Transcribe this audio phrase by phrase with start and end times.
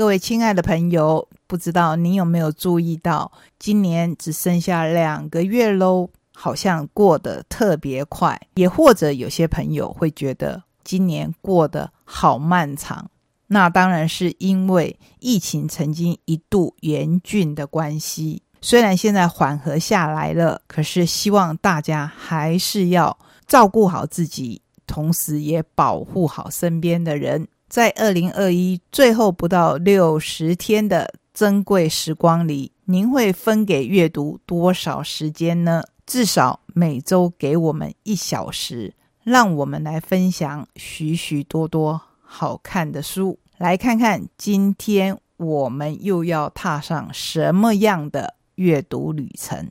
[0.00, 8.40] 各位亲爱的朋友，不知道你有没有注意到，今年只剩下两个月喽，好像过得特别快。
[8.54, 13.10] 也或者有些朋友会觉得今年过得好漫长，
[13.48, 18.42] 那当然是因为疫情曾经一度严峻的关系。
[18.62, 23.14] 虽然现在缓和下来了，可是希望大家还是要
[23.46, 27.46] 照顾好自己，同时也保护好身边的人。
[27.70, 35.84] 在二零二一最后不到六十天的珍贵时光里，您会分给阅读多少时间呢？
[36.04, 43.38] 至少每周给我们一小时，让我们来分享许许多多好看的书。
[43.56, 49.70] 来看看今天我们又要踏上什么样的阅读旅程？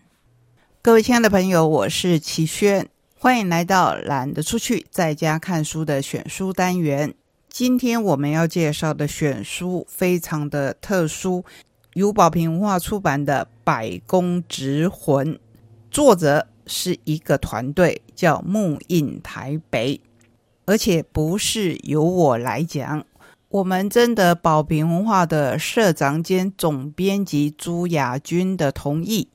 [0.81, 7.13] 各位亲爱的朋友，我是齐轩，欢迎来到懒得出去在家看书的选书单元。
[7.49, 11.43] 今天我们要介绍的选书非常的特殊，
[11.95, 15.33] 由宝瓶文化出版的《百工直魂》，
[15.89, 19.99] 作者是一个团队，叫木印台北，
[20.65, 23.03] 而且不是由我来讲，
[23.49, 29.27] 我们征得宝瓶文化的社长兼总编辑朱亚军的同意，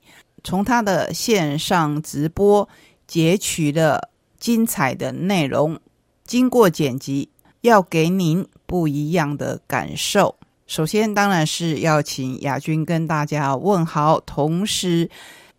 [0.43, 2.67] 从他的线上直播
[3.05, 5.77] 截取了精彩的内容，
[6.23, 7.29] 经过剪辑。
[7.65, 10.35] 要给您不一样的感受。
[10.67, 15.09] 首先，当然是要请亚军跟大家问好，同时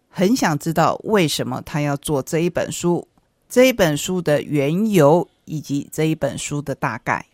[0.09, 3.07] 很想知道为什么他要做这一本书，
[3.49, 7.25] 这一本书的缘由以及这一本书的大概。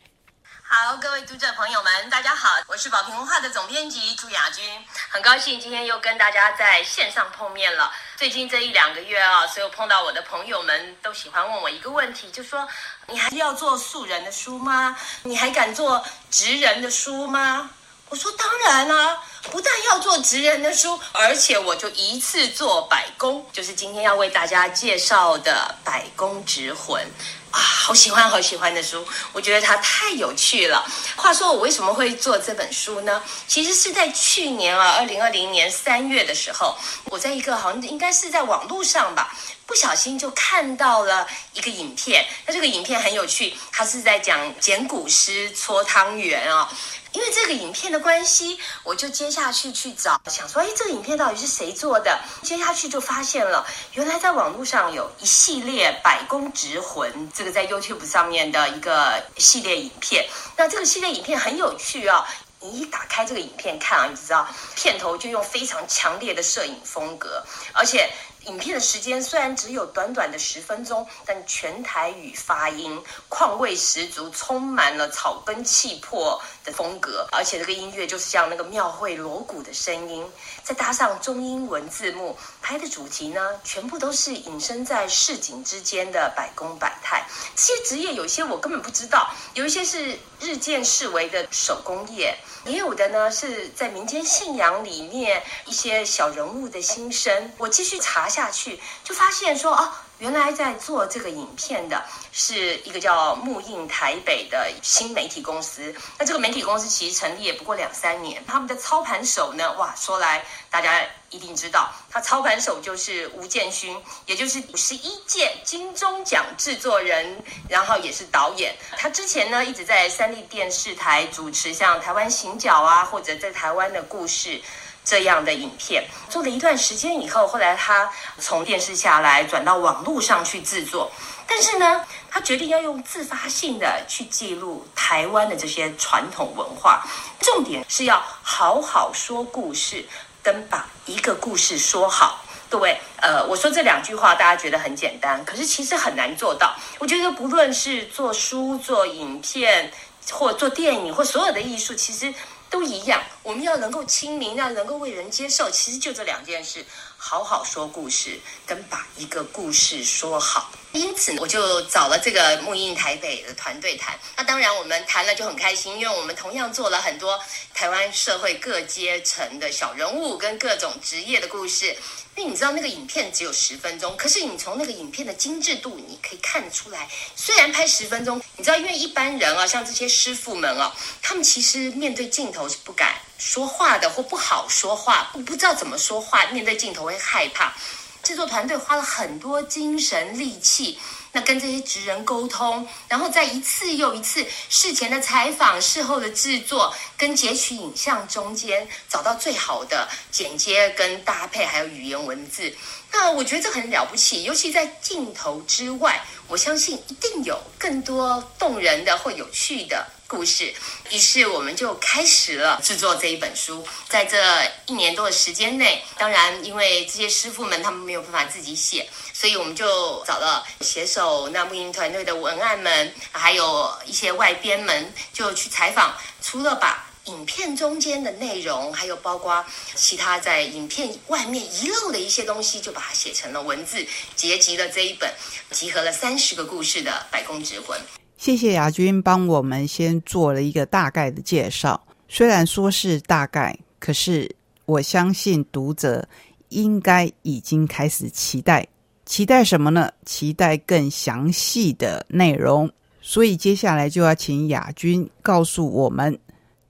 [0.74, 4.64] 好，各位读者朋友们，大家好，我是宝瓶文化的总编辑朱雅君，
[5.10, 7.92] 很高兴今天又跟大家在线上碰面了。
[8.16, 12.66] 最近这一两个月啊，所有碰到我的朋友们都喜欢问我一个问题，就说
[13.06, 14.96] 你还要做素人的书吗？
[15.24, 17.68] 你还敢做职人的书吗？
[18.08, 27.04] 我说当然啦，不但要做职人的书，而且我就一次做百工，就是今天要为大家介绍的《百工直魂》。
[27.52, 30.84] 啊，好喜欢好喜欢的书，我觉得它太有趣了。
[31.16, 33.22] 话说我为什么会做这本书呢？
[33.46, 39.34] 其实是在去年啊，二零二零年三月的时候，我在一个好像应该是在网络上吧，
[39.66, 42.26] 不小心就看到了一个影片。
[42.46, 46.68] 那这个影片很有趣，它是在讲捡古诗搓汤圆啊。
[47.12, 52.18] 因为这个影片的关系，我就接下去去找，想说，哎，这个影片到底是谁做的？
[52.42, 60.26] 接下去就发现了，原来在网络上有一系列《百工直魂》这个在 YouTube 上面的一个系列影片。
[60.56, 62.26] 那这个系列影片很有趣啊！
[62.60, 68.10] 你一打开这个影片看啊，你知道片头就用非常强烈的摄影风格，而且。
[68.46, 77.26] 影片的时间虽然只有短短的十分钟，但全台语发音况味十足，充满了草根气魄的风格。
[77.30, 80.26] 而且这个音乐就是像那个庙会锣鼓的声音，
[80.62, 87.26] 再搭上中英文字幕，拍的主题呢，全部都是隐身在市井之间的百工百态。
[87.56, 92.38] 这些职业有些我根本不知道，有一些是日渐式微的手工业。
[92.64, 97.52] 也有的呢，是在民间信仰里面一些小人物的心声。
[97.58, 102.00] 我继续查下去，就发现说，哦，原来在做这个影片的
[102.30, 105.92] 是一个叫木印台北的新媒体公司。
[106.16, 118.72] 那这个媒体公司其实成立也不过两三年，他们的操盘手呢，哇，说来大家一定知道，他操盘手就是吴建勋，也就是五十一届金钟奖制作人，然后也是导演。
[118.96, 124.62] 他之前呢一直在三立电视台主持像台湾行脚啊，或者在台湾的故事。
[125.04, 128.08] 这样的影片做了一段时间以后，后来他
[128.38, 131.10] 从电视下来转到网络上去制作，
[131.46, 137.04] 但是呢，他决定要用自发性的去记录台湾的这些传统文化，
[137.40, 140.06] 重点是要好好说故事，
[140.40, 142.44] 跟把一个故事说好。
[142.70, 146.74] 各位，呃，我说这两句话，大家觉得很简单，可是其实很难做到。
[147.00, 149.92] 我觉得不论是做书、做影片，
[150.30, 152.32] 或做电影，或所有的艺术，其实。
[152.72, 156.84] 都一样，我们要能够亲民，要能够为人接受，其实就这两件事：
[157.24, 158.36] 好好说故事，
[158.66, 160.72] 跟把一个故事说好。
[160.90, 164.18] 因此，我就找了这个木印台北的团队谈。
[164.36, 167.40] 那当然，我们谈了就很开心，因为我们同样做了很多
[167.72, 171.96] 台湾社会各阶层的小人物跟各种职业的故事。
[172.34, 177.08] 因为你知道那个影片只有十分钟，可是你从那个影片的精致度，你可以看出来。
[177.36, 180.92] 虽然拍十分钟，你知道，因为一般人啊，像这些师傅们啊，
[181.22, 187.74] 他们其实面对镜头是不敢说话的，或不好说话，不不知道怎么说话，面对镜头会害怕。
[188.22, 190.96] 制作团队花了很多精神力气，
[191.32, 202.72] 那跟这些职人沟通，然后在一次又一次事前的采访、事后的制作跟截取影像中间，找到最好的剪接跟搭配，还有语言文字。
[203.10, 210.72] 那我觉得这很了不起，尤其在镜头之外，我相信一定有更多动人的或有趣的故事。
[211.10, 213.86] 于是我们就开始了制作这一本书。
[214.08, 214.38] 在这
[214.86, 226.16] 一年多的时间内，当然因为这些师傅们他们没有办法自己写，所以我们就找了写手、那木音团队的文案们，还有一些外编们，就去采访。
[226.40, 229.62] 除了把影片中间的内容，还有包括
[229.94, 235.30] 其他在影片外面遗漏的一些东西，就把它写成了文字，结集了这一本
[235.70, 238.00] 集合了三十个故事的《百工之魂》。
[238.42, 244.52] 谢谢亚军帮我们先做了一个大概的介绍，虽然说是大概，可是
[244.84, 246.28] 我相信读者
[246.70, 248.84] 应该已经开始期待，
[249.24, 250.10] 期待什么呢？
[250.26, 252.90] 期待更详细的内容。
[253.20, 256.36] 所以接下来就要请亚军告诉我们。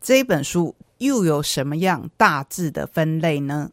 [0.00, 3.70] 这本书又有什么样大致的分类呢？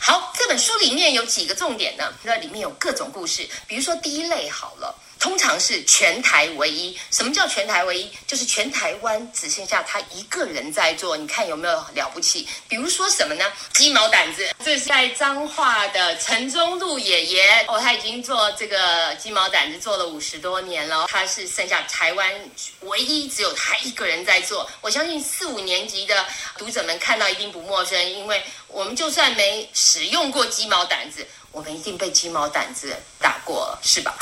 [0.00, 2.04] 好，这本书里面有几个重点呢？
[2.22, 4.94] 那里面有各种故事，比如说第一类好了。
[5.18, 6.98] 通常是全台唯一。
[7.10, 8.10] 什么叫全台唯一？
[8.26, 11.16] 就是全台湾只剩下他一个人在做。
[11.16, 12.46] 你看有没有了不起？
[12.68, 13.44] 比如说什么呢？
[13.74, 21.06] 鸡毛掸子，这是在彰化的陈中路爷爷哦，他已经做这个鸡毛掸子做了五十多年了。
[21.08, 22.32] 他是剩下台湾
[22.80, 24.70] 唯一只有他一个人在做。
[24.80, 26.24] 我相信四五年级的
[26.56, 31.26] 读者们看到一定不陌生，因为我们就算没使用过鸡毛掸子。
[31.50, 34.16] 我们一定被鸡毛掸子打过了，是吧？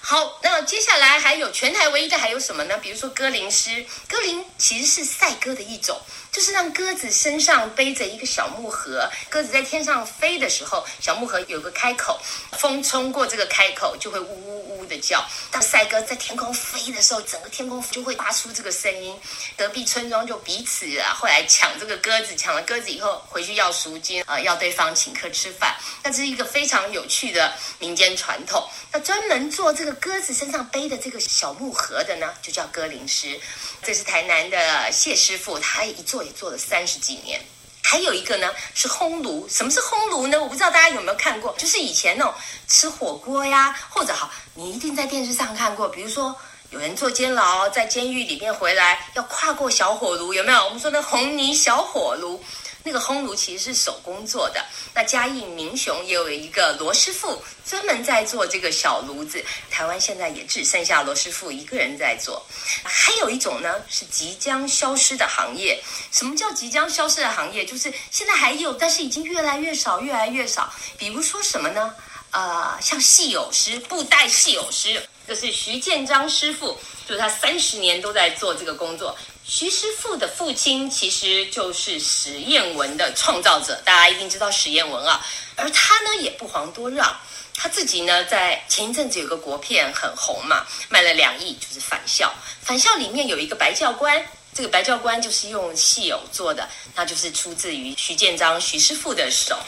[0.00, 2.76] 好，那接下来还有全台唯一的还有什么呢？
[2.78, 6.00] 比如说歌林诗，歌林其实是赛鸽的一种，
[6.32, 12.18] 就是让鸽子身上背着一个小木盒，鸽子在天上飞的时候，小木盒有个开口，
[12.52, 15.22] 风冲过这个开口就会呜呜呜的叫。
[15.50, 19.14] 当赛鸽在天空飞的时候，整个天空就会发出这个声音。
[19.58, 25.76] 隔壁村庄就彼此啊，后来抢这个鸽子，抢了鸽子以后回去要赎金啊，要对方请客吃饭。
[26.02, 28.66] 那这是一个非常有趣的民间传统。
[28.90, 33.38] 那专门做这个鸽子身上背的这个小木盒的呢，就叫鸽灵师。
[33.82, 37.40] 这是台南的谢师傅，他一做也做了三十几年。
[37.84, 39.46] 还有一个呢是烘炉。
[39.48, 40.40] 什么是烘炉呢？
[40.40, 42.32] 我不知道大家有没有看过，就是以前那种
[42.68, 46.34] 吃火锅呀，或者好，你一定在电视上看过，比如说
[46.70, 50.64] 有人做监牢，在监狱里面回来要跨过小火炉，有没有？
[50.64, 52.42] 我们说的红泥小火炉。
[52.84, 54.64] 那个烘炉其实是手工做的。
[54.94, 59.44] 那嘉义民雄也有一个罗师傅，专门在做这个小炉子。
[59.70, 62.44] 台湾现在也只剩下罗师傅一个人在做。
[62.82, 65.82] 还有一种呢，是即将消失的行业。
[66.10, 67.64] 什么叫即将消失的行业？
[67.64, 70.72] 就是现在还有，但是已经越来越少，越来越少。
[70.98, 71.94] 比如说什么呢？
[72.32, 79.14] 呃，像戏偶师、布袋戏偶师，这是徐建章师傅，就是他三十年都在做这个工作。
[79.54, 85.22] 徐师傅的父亲其实就是史艳文的创造者，大家一定知道史艳文啊。
[85.56, 87.14] 而他呢也不遑多让，
[87.54, 92.32] 他自己呢在前一阵子有个国片很红嘛，卖了两亿，就是《返校》。
[92.66, 99.58] 《返校》里面有一个白教官，这个白教官就是用戏偶做的，那就是出自于徐建章徐师傅的手。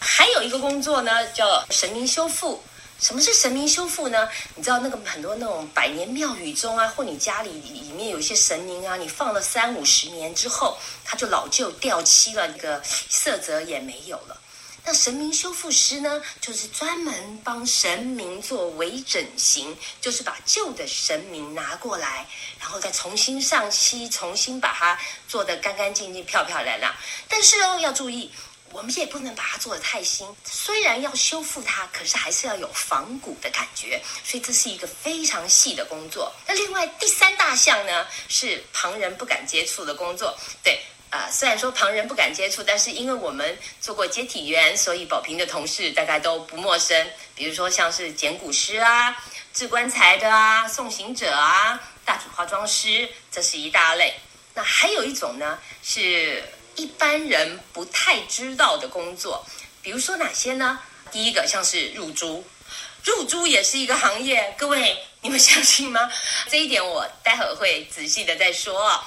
[0.00, 2.60] 还有一个工作呢，叫神明修复。
[3.00, 4.28] 什么是神明修复呢？
[4.54, 14.38] 你知道那个很多那种百年庙宇中啊，或你家里里面有一些神明啊，你放了三五十年之后，它就老旧掉漆了，那个色泽也没有了。
[14.84, 22.26] 那神明修复师呢，就是专门帮神明做微整形，就是把旧的神明拿过来，
[22.60, 26.94] 然后再重新上漆，重新把它做得干干净净、漂漂亮亮。
[27.28, 28.30] 但是哦，要注意。
[28.72, 36.32] 我们也不能把它做得太新，虽然要修复它，可是还是要有仿古的感觉，所以这是一个非常细的工作。
[36.46, 40.38] 那另外第三大项呢，是旁人不敢接触的工作。
[40.62, 47.10] 对，啊，虽然说旁人不敢接触，但是因为我们做过接体员，所以宝平的同事大概都不陌生。
[47.34, 49.16] 比如说像是捡骨师啊、
[49.52, 54.14] 制棺材的啊、送行者啊、大体化妆师，这是一大类。
[54.54, 56.44] 那还有一种呢是。
[56.80, 59.44] 一般人不太知道的工作，
[59.82, 60.78] 比如说哪些呢？
[61.12, 62.42] 第一个像是入珠，
[63.04, 66.10] 入珠也是一个行业，各位你们相信吗？
[66.48, 68.98] 这一点我待会儿会仔细的再说。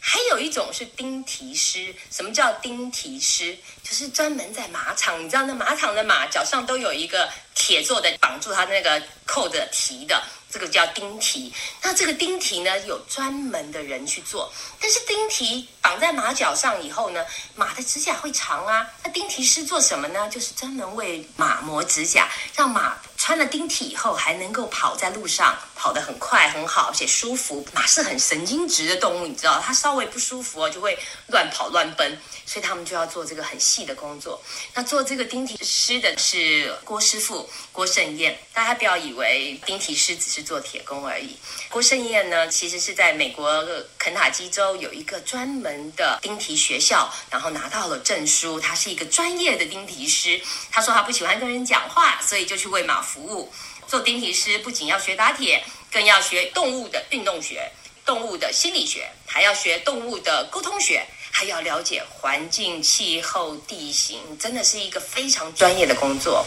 [0.00, 3.56] 还有一种是钉蹄师，什么叫钉蹄师？
[3.82, 10.22] 就是专门在马场，你知道那马场的马脚上都有一个铁做的绑住它那个扣的蹄的。
[10.54, 11.52] 这个叫钉蹄。
[11.82, 14.52] 那这个钉蹄呢，有专门的人去做。
[14.80, 18.86] 但是钉蹄绑在马脚上以后呢，马的指甲会长啊。
[19.02, 20.28] 那钉蹄师做什么呢？
[20.28, 27.66] 就是专门为马磨指甲，让马穿了钉蹄以后还能够跑在路上，跑得很快很好，而且舒服。
[27.72, 32.18] 马是很神经质的动物，你知道，它稍微不舒服哦，就会乱跑乱奔。
[32.46, 34.38] 所以他们就要做这个很细的工作。
[34.74, 41.38] 那做这个钉蹄师的是郭师傅郭胜燕，大家不要以为钉蹄师只是做铁工而已。
[41.70, 43.64] 郭胜燕呢，其实是在美国
[43.98, 48.60] 肯塔基州有一个专门的钉蹄学校，然后拿到了证书。
[48.60, 50.38] 他是一个专业的钉蹄师。
[50.70, 53.52] 他说他不喜欢跟人讲话，所以就去喂马服务。
[53.86, 57.70] 做钉蹄师不仅要学打铁，更要学动物的运动学、
[58.04, 61.06] 动物的心理学，还要学动物的沟通学。
[61.36, 66.46] 还要了解环境、气候、地形，真的是一个非常专业的工作。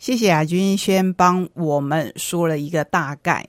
[0.00, 3.46] 谢谢亚军先帮我们说了一个大概，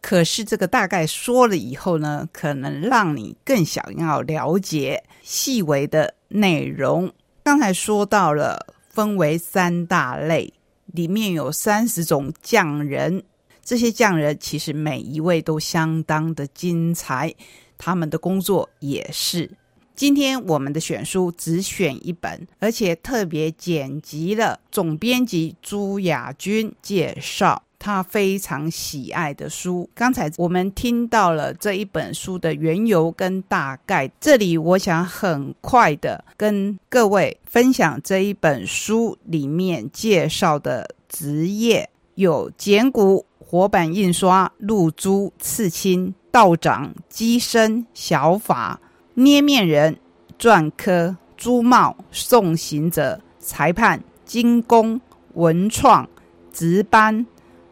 [0.00, 7.12] 可是这个大概说了以后呢，可能让你更想要了解细微的内容。
[7.42, 10.54] 刚才说到了分为三大类，
[10.94, 13.24] 里面有三十种匠人，
[13.64, 17.34] 这些匠人其实每一位都相当的精彩，
[17.76, 19.50] 他们的工作也是。
[19.96, 29.86] 今天我们的选书只选一本，而且特别剪辑了总编辑朱雅君介绍他非常喜爱的书。
[29.94, 48.80] 刚才我们听到了这一本书的缘由跟大概，这里我想很快的跟各位分享这一本书里面介绍的职业有剪骨、活版印刷、露珠、刺青、道长、机身、小法。
[49.12, 49.98] 捏面人、
[50.38, 54.98] 篆刻、珠帽、送行者、裁判、金工、
[55.34, 56.08] 文创、
[56.50, 57.26] 值班、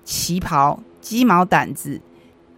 [0.05, 2.01] 旗袍、鸡毛掸子、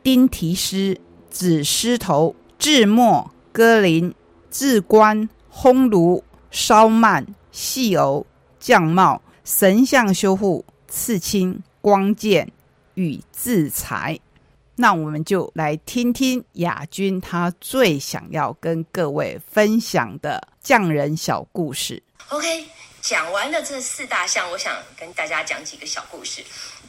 [0.03, 4.15] 钉蹄师、紫狮头、制墨、歌林、
[4.51, 8.27] 制官、烘炉、烧幔、细偶、
[8.59, 12.51] 匠帽、神像修护、刺青、光剑
[12.95, 14.19] 与制裁。
[14.77, 22.03] 那我们就来听听亚军他最想要跟各位分享的匠人小故事。
[22.31, 22.67] OK，
[23.01, 26.43] 讲完了这四大项，我想跟大家讲几个小故事。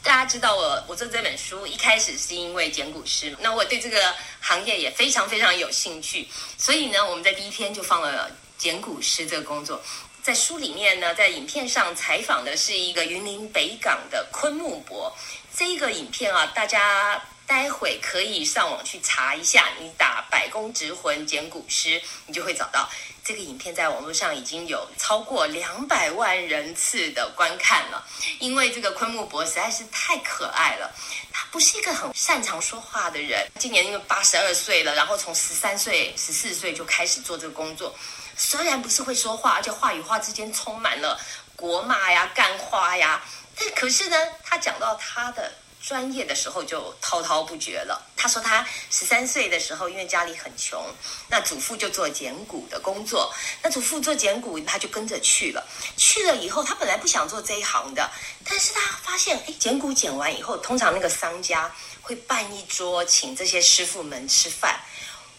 [0.06, 6.28] 大家知道我我做这本书一开始是因为剪骨师，那我对这个行业也非常非常有兴趣，
[6.60, 9.82] 所以呢，我们在第一天就放了剪骨师这个工作。
[10.22, 15.12] 在书里面呢，在影片上采访的是一个云林北港的昆木伯。
[15.58, 17.20] 这个影片啊，大家。
[17.48, 22.90] 待会可以上网去查一下，你打“百工直魂剪骨师”，你就会找到
[23.26, 28.06] 这个影片，在网络上已经有超过两百万人次的观看了。
[28.40, 30.94] 因为这个昆木博实在是太可爱了，
[31.34, 37.96] 他不是一个很擅长说话的人，今年因为八十二岁了，然后从十三岁、十四岁就开始做这个工作，
[38.38, 41.20] 虽然不是会说话，而且话与话之间充满了
[41.56, 43.24] 国骂呀、干话呀，
[43.56, 45.52] 但可是呢，他讲到他的。
[45.86, 48.02] 专业的时候就滔滔不绝了。
[48.18, 50.84] 他说他十三岁的时候，因为家里很穷，
[51.30, 53.32] 那祖父就做剪骨的工作。
[53.62, 55.64] 那祖父做剪骨，他就跟着去了。
[55.96, 58.10] 去了以后，他本来不想做这一行的，
[58.44, 64.80] 但是他发现，哎，剪骨剪完以后，通常那个商家会办一桌请这些师傅们吃饭。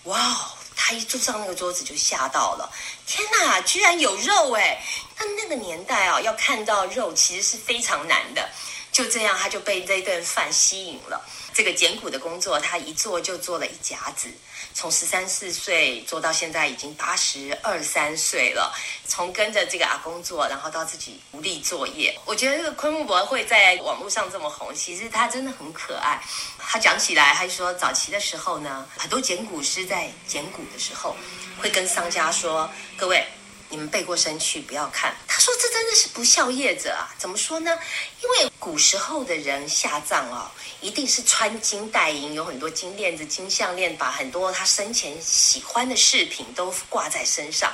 [0.05, 0.37] 哇哦，
[0.77, 2.73] 他一坐上那个桌子就吓到了，
[3.05, 4.81] 天哪，居然有肉哎！
[5.19, 8.49] 那那个年代啊，要看到肉其实是非常难的。
[8.97, 11.23] 就这样，他就被这顿饭吸引了。
[11.53, 14.27] 这个捡骨的工作，他一做就做了一甲子，
[14.73, 18.75] 从十三四岁做到现在已经八十二三岁了。
[19.07, 22.19] 从跟着这个阿公做，然后到自己独立作业。
[22.25, 26.19] 我觉得这个昆木伯会在网络上这么红，其实他真的很可爱。
[26.59, 31.15] 他讲起来，他说早期的时候呢，很多捡骨师在捡骨的时候，
[31.61, 33.27] 会跟商家说：“各位。”
[33.69, 35.15] 你们背过身去，不要看。
[35.27, 37.11] 他说：“这真的是不孝业者啊！
[37.19, 37.77] 怎么说呢？
[38.23, 47.73] 因为古时候的人下葬哦，一定是穿金戴银，有很多金链子、金项链，把很多他生前喜欢的饰品都挂在身上。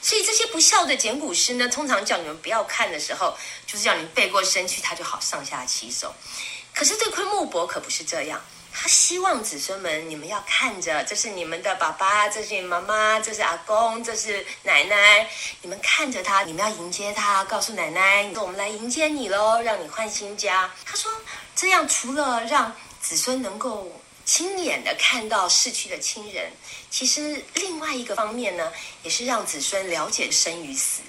[0.00, 3.36] 所以这些不孝的捡骨师呢，通常叫你们不要看的时候，
[3.66, 6.14] 就是叫你背过身去，他就好上下其手。
[6.74, 8.40] 可是对昆木伯可不是这样。”
[8.76, 15.30] 他希望子孙们，你们要看着，这是你们的爸爸，这是你妈妈，这是阿公，这是奶奶。
[15.62, 20.70] 你们看着他，你们要迎接他，告诉奶奶，我们来迎接你喽，让你换新家。
[20.84, 21.10] 他说，
[21.54, 23.90] 这样除了让子孙能够
[24.24, 26.50] 亲眼的看到逝去的亲人，
[26.90, 28.72] 其实另外一个方面呢，
[29.04, 31.00] 也是让子孙了解生与死。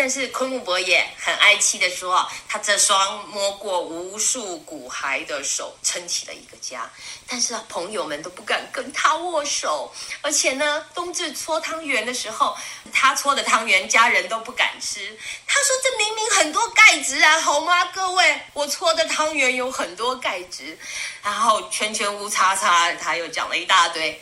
[0.00, 6.90] 但是昆木博也很哀戚的说，他这双摸过无数骨骸的手撑起了一个家。
[7.28, 9.92] 但是，朋友们都不敢跟他握手，
[10.22, 12.56] 而且呢，冬至搓汤圆的时候，
[12.90, 15.18] 他搓的汤圆家人都不敢吃。
[15.46, 17.84] 他说：“这明明很多钙质啊，好吗？
[17.92, 20.78] 各位，我搓的汤圆有很多钙质。”
[21.22, 24.18] 然后圈圈乌叉叉，他又讲了一大堆。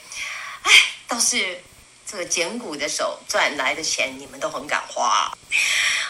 [0.62, 0.72] 哎，
[1.06, 1.62] 倒是。
[2.10, 5.30] 这个捡骨的手赚来的钱，你们都很敢花。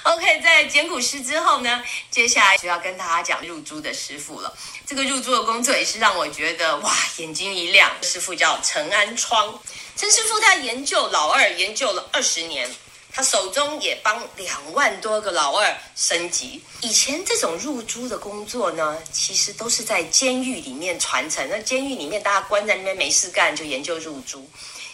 [0.04, 4.56] OK，在捡骨师之后呢，接下来就要跟大家讲入珠的师傅了。
[4.86, 7.90] 这个入珠的工作也是让我觉得哇，眼睛一亮。
[8.02, 9.60] 师傅叫陈安窗，
[9.96, 12.70] 陈师傅他研究老二研究了二十年，
[13.12, 16.62] 他手中也帮两万多个老二升级。
[16.80, 21.44] 以前这种入珠的工作呢，其实都是在监狱里面传承。
[21.50, 24.48] 那监狱里面大家关在那边没事干，就研究入珠。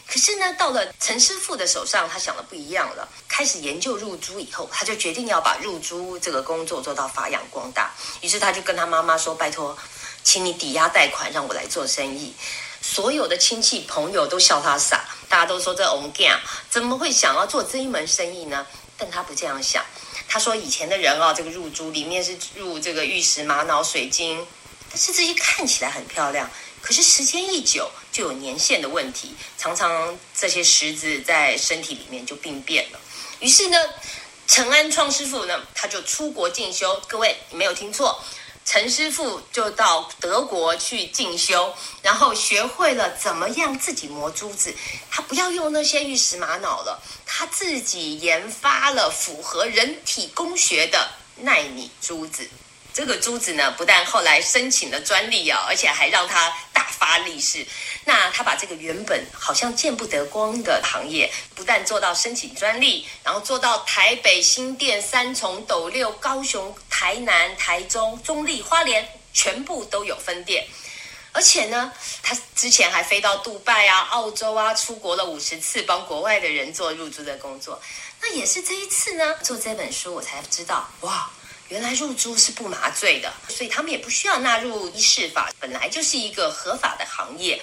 [0.07, 3.09] 可是呢，到了陈师傅的手上，他想的不一样了。
[3.27, 7.91] 开始研究入珠以后，他就决定要把入珠这个工作做到发扬光大。
[8.21, 9.77] 于是他就跟他妈妈说：“拜托，
[10.23, 12.35] 请你抵押贷款让我来做生意。”
[12.81, 18.67] 所有的亲戚朋友都笑他傻，大家都说这翁干怎么会想要做这一门生意呢？
[18.99, 19.83] 但他不这样想。
[20.29, 24.47] 他说：“以前的人啊，这个入珠里面是入这个玉石、玛瑙、水晶，
[24.91, 26.49] 但是这些看起来很漂亮。”
[26.85, 33.01] 可是时间一久，就有年限的问题，常常这些石子在身体里面就病变了。
[33.41, 33.79] 于是呢，
[34.47, 37.01] 陈安创师傅呢，他就出国进修。
[37.09, 38.23] 各位，你没有听错，
[38.67, 44.75] 陈师傅就到德国去进修，然后学会了怎么样自己磨珠子。
[45.11, 52.47] 他不要用那些玉石玛瑙了，他自己研发了符合人体工学的纳米珠子。
[52.93, 56.55] 这个珠子呢，不但后来申请了专利啊，而且还让他
[57.05, 57.67] 发利市。
[58.07, 70.67] 那他把这个原本好像见不得光的行业，不但做到申请专利，然后做到台北新店、三重、斗六、高雄、台南、台中、中立、花莲，全部都有分店。
[71.33, 71.93] 而且呢，
[72.23, 77.83] 他之前还飞到杜拜啊、澳洲啊，出国了五十次，帮国外的人做入珠的工作。
[78.23, 81.31] 那也是这一次呢，做这本书，我才知道哇。
[81.69, 87.61] 原来入珠是不麻醉的，所以他们也不需要纳入医事法，本来就是一个合法的行业。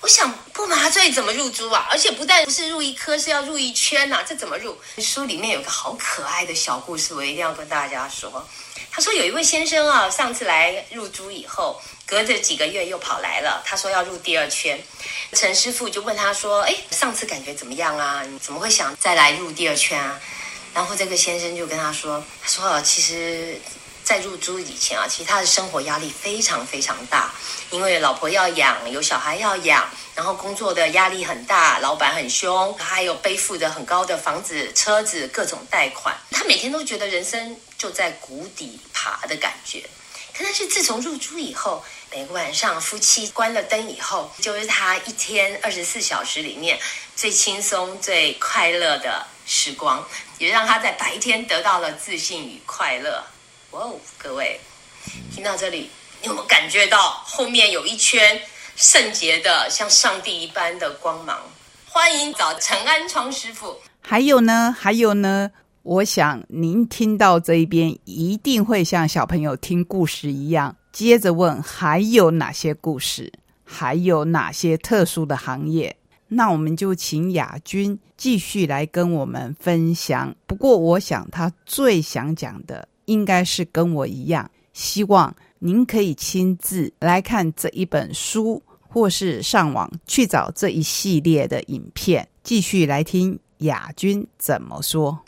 [0.00, 1.86] 我想不麻醉怎么入珠啊？
[1.90, 4.76] 而且不但不是入一颗，是要入一圈呐，这怎么入？
[4.98, 8.46] 书里面有个好可爱的小故事，我一定要跟大家说。
[8.90, 14.78] 他说有一位先生啊，上次来入珠以后，隔着几个月又跑来了，他说要入第二圈。
[15.32, 18.22] 陈师傅就问他说：“哎，上次感觉怎么样啊？
[18.26, 20.20] 你怎么会想再来入第二圈啊？”
[20.76, 23.58] 然后这个先生就跟他说：“他说啊，其实，
[24.04, 27.32] 在入租以前啊，其实他的生活压力非常非常大，
[27.70, 39.82] 因为老婆要养，有小孩要养，然后工作的压力很大，老板很凶，还有背负着很高的房子、车子各种贷款，他每天都觉得人生就在谷底爬的感觉。
[40.36, 46.78] 可是自从入租以后，每个晚上夫妻关了灯以后，就是他一天二十四小时里面
[47.16, 50.06] 最轻松、最快乐的时光。”
[50.38, 53.24] 也让他在白天得到了自信与快乐。
[53.70, 54.60] 哇哦，各位，
[55.34, 58.40] 听到这里，你有没有感觉到后面有一圈
[58.76, 61.40] 圣洁的，像上帝一般的光芒？
[61.86, 63.80] 欢迎找陈安窗师傅。
[64.00, 65.50] 还有呢，还有呢，
[65.82, 73.32] 我想您听到这一边，一定会像小朋友听故事一样，接着问还有哪些故事，
[73.64, 75.96] 还有哪些特殊的行业。
[76.28, 80.34] 那我们就请亚军继续来跟我们分享。
[80.46, 95.22] 不过，我想他最想讲的应该是跟我一样，希望您可以亲自来看这一本书，或是上网去找这一系列的影片，继续来听亚军怎么说。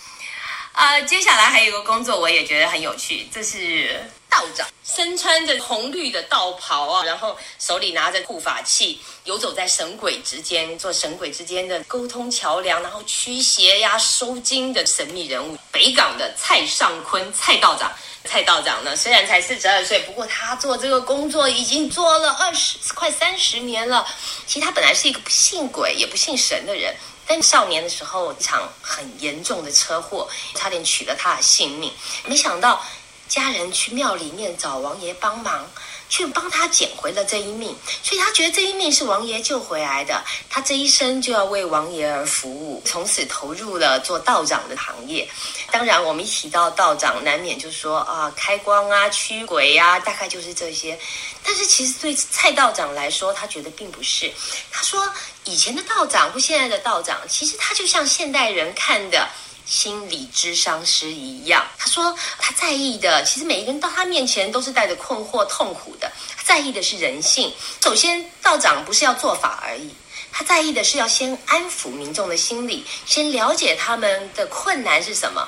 [0.73, 4.01] 啊，接下来还有一个工作，我也觉得很有趣，这是。
[4.31, 15.57] 道长身穿着红绿的道袍啊，然后手里拿着护法器，游走在神鬼之间，做神鬼之间的沟通桥梁，然后驱邪呀、收金的神秘人物。
[15.71, 17.93] 北港的蔡尚坤蔡道长，
[18.25, 24.07] 蔡道长呢，虽然才四十二岁，不过他做这个工作已经做了二十快三十年了。
[24.47, 31.93] 其实他本来是一个不信鬼也不信神的人，但少年的时候一场很严重的车祸，差点取了他的性命，
[32.25, 32.83] 没想到。
[33.29, 35.71] 家人去庙里面找王爷帮忙，
[36.09, 45.29] 去帮他捡回了这一命，所以他觉得这一命是王爷救回来的，他这一生就要为王爷而服务，从此投入了做道长的行业。
[45.71, 50.99] 当然，我们一提到道长，难免就说啊，开光啊，驱鬼呀，大概就是这些。
[51.45, 54.33] 但是其实对蔡道长来说，他觉得并不是。
[54.73, 55.07] 他说，
[55.45, 59.29] 以前的道长或现在的道长，其实他就像现代人看的。
[59.69, 61.67] 心理智商师一样。
[61.77, 66.11] 他说他在意的，其实每一个人到他面前都是带着困惑、痛苦的。
[66.37, 67.53] 他在意的是人性。
[67.83, 69.95] 首先，道长不是要做法而已，
[70.33, 75.47] 他在意的是要先安抚民众的心理，先了解他们的困难是什么。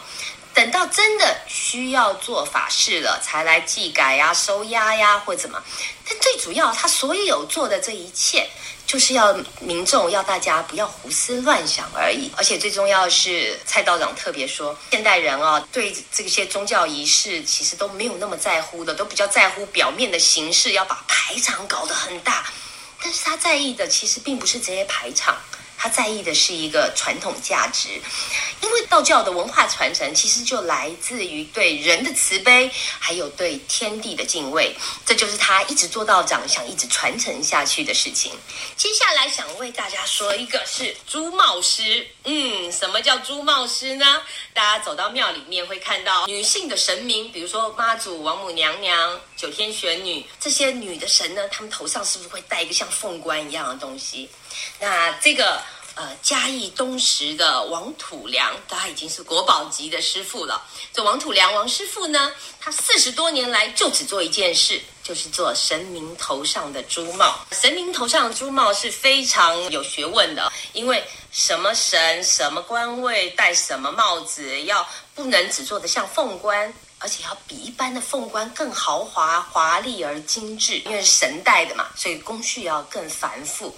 [0.53, 5.63] 等到真的需要做法事了，才来祭改呀、收押呀，或怎么。
[6.07, 8.51] 但最主要，他所有做的这一切，
[8.91, 12.29] 就是要民众要大家不要胡思乱想而已。
[12.37, 22.45] 而且最重要的是，蔡道长特别说，现代人啊，对这些宗教仪式其实都没有那么在乎的，都比较在乎表面的形式，要把排场搞得很大。
[23.01, 25.37] 但是他在意的，其实并不是这些排场。
[25.83, 27.89] 他在意的是一个传统价值，
[28.61, 38.31] 因为道教的文化传承其实就来自于对人的慈悲，还有对天地的敬畏，这就是他一直做道长想一直传承下去的事情。
[38.77, 44.23] 接下来想为大家说一个是朱帽师，嗯，什么叫朱帽师呢？
[44.53, 54.29] 大家走到庙里面会看到女性的神明，比如说妈祖、王母娘娘、九天玄女这些女的神呢，她们头上是不是会戴一个像凤冠一样的东西？
[54.79, 55.63] 那这个
[55.95, 60.63] 呃，嘉义东石的王土良，他已经是国宝级的师傅了。
[60.93, 67.41] 这王土良王师傅呢，他四十多年来就只做一件事，就是做神明头上的珠帽。
[67.51, 76.73] 神明头上的珠帽是非常有学问的，因为什么神、什么官位戴什么帽子，要不能只做的像凤冠。
[77.01, 83.75] 而且要比一般的凤冠更豪华、华丽而精致，因为是神戴的嘛，所以工序要更繁复。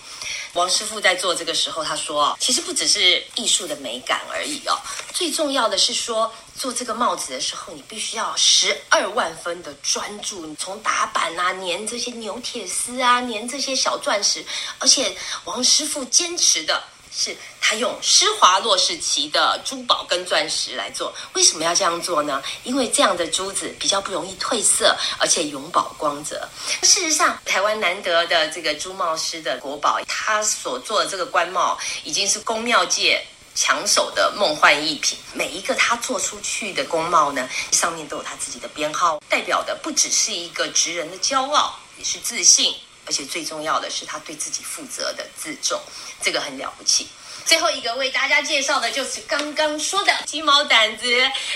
[0.54, 4.76] 王师傅在做这个时候，他说：“其实不只是艺术的美感而已哦，
[5.14, 10.44] 最重要的是说，做这个帽子的时候，你必须要十二万分的专注。
[10.44, 14.44] 你从打板啊、粘这些牛铁丝啊、粘这些小钻石，
[14.78, 16.82] 而且王师傅坚持的。”
[17.14, 22.42] 是他用施华洛世奇的珠宝跟钻石来做，为什么要这样做呢？
[22.64, 26.48] 因为这样的珠子比较不容易褪色，而且永葆光泽。
[26.82, 33.22] 事实上，台湾难得的这个珠帽师的国宝，他所做的这个官帽已经是宫庙界
[33.54, 35.18] 抢手的梦幻逸品。
[35.34, 42.74] 每一个他做出去的工帽呢，上面都有他自己的编号，代表的不只是一个职人的骄傲，也是自信。
[43.06, 45.80] 而且最重要的是，他对自己负责的自重，
[46.20, 47.08] 这个很了不起。
[47.44, 51.04] 最后一个为大家介绍的就是刚刚说的鸡毛掸子。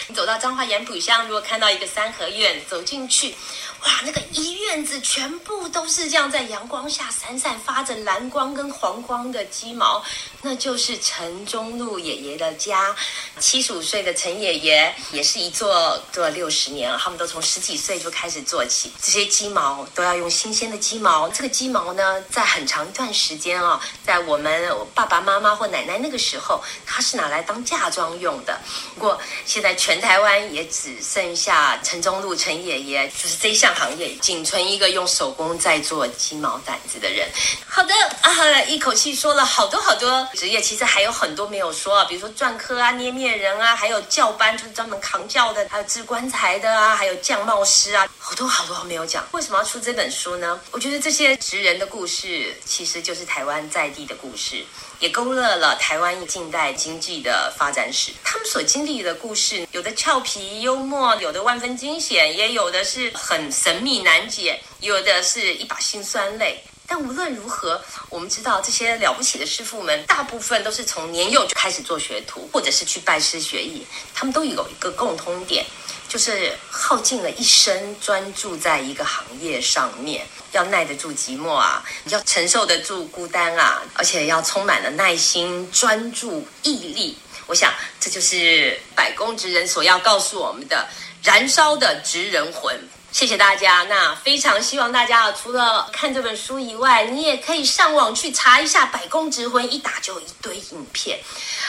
[0.09, 3.37] 你走到彰化盐埔乡，如果看到一个三合院，走进去。
[3.83, 10.03] 哇，那个一院子全部都是这样在阳光下闪闪发着蓝光跟黄光的鸡毛，
[10.43, 12.95] 那就是陈中路爷爷的家。
[13.39, 18.91] 七十五岁的陈爷爷也是一做做了六十年了，他们都从十几岁就开始做起。
[19.01, 28.59] 这些鸡毛都要用新鲜的鸡毛，这个鸡毛呢，在很长一段时间啊，在我们爸爸妈妈或奶奶那个时候，它是拿来当嫁妆用的。
[28.97, 33.77] 不过现在全台湾也只剩下陈中路陈爷爷，就是这项。
[33.77, 37.29] 行业仅存一个用手工在做鸡毛掸子的人。
[37.67, 49.27] 好的啊，一口气说了好多好多职业，其实还有很多没有说，比如说篆刻啊、捏面人啊，还有教班，就是专门扛教的，还有制棺材的啊，还有匠帽师啊，好多好多没有讲。
[49.33, 50.59] 为什么要出这本书呢？
[50.71, 54.65] 我觉得这些职人的故事，其实就是台湾在地的故事。
[54.99, 58.13] 也勾勒了台湾近代经济的发展史。
[58.25, 66.63] 他们所经历的故事，有的俏皮幽默，有的万分惊险，也有的是很神秘难解，有的是一把辛酸泪。
[66.89, 73.85] 但无论如何，我们知道这些了不起的师傅们，大部分都是从年幼就开始做学徒，或者是去拜师学艺。
[74.15, 75.67] 他们都有一个共通点。
[76.09, 87.19] 就是耗尽了一生，专注在一个行业上面，要耐得住寂寞啊，要承受得住孤单啊，而且要充满了耐心、专注、毅力。
[87.47, 90.89] 我想，这就是百工职人所要告诉我们的
[91.23, 92.77] 燃烧的职人魂。
[93.17, 93.83] 谢谢大家。
[93.89, 101.19] 那非常希望大家除了看这本书以外，你也可以上网去查一下《百工之婚》，一打就一堆影片。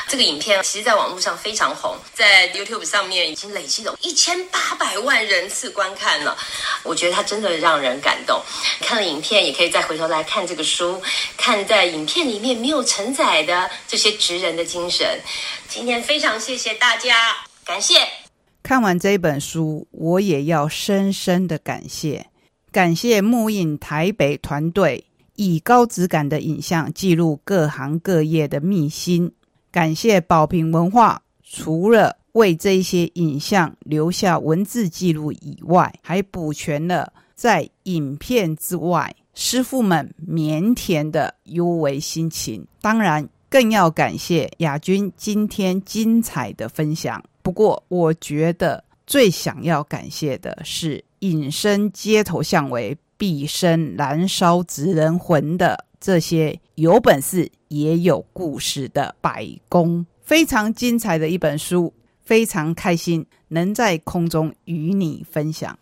[0.10, 6.38] 这个影片其实在网络上非常红，在 YouTube 上面已经累积了一千八百万人次观看了。
[6.84, 8.44] 我觉得它真的让人感动。
[8.82, 11.02] 看了影片，也可以再回头来看这个书，
[11.38, 15.22] 看在影片里面没有承载的这些职人的精神。
[15.70, 18.27] 今天非常谢谢大家，感谢。
[18.68, 22.28] 看完这本书，我也要深深的感谢，
[22.70, 25.06] 感谢木印台北团队
[25.38, 29.32] 以高质感的影像记录各行各业的秘辛，
[29.72, 47.24] 感谢宝瓶文化，除了为这些影像留下文字记录以外，还补全了在影片之外师傅们腼腆的幽微心情，当然更要感谢亚军今天精彩的分享。
[47.48, 60.06] 不过，我觉得最想要感谢的是隐身街头巷尾、毕生燃烧职人魂的这些有本事也有故事的百工。
[60.24, 65.80] 非常精彩的一本书，非常开心能在空中与你分享。